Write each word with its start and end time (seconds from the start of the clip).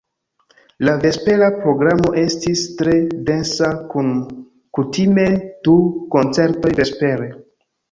La 0.87 0.93
vespera 1.01 1.49
programo 1.57 2.11
estis 2.21 2.63
tre 2.79 2.97
densa 3.29 3.71
kun 3.93 4.11
kutime 4.79 5.29
du 5.69 5.79
koncertoj 6.19 6.75
vespere. 6.83 7.33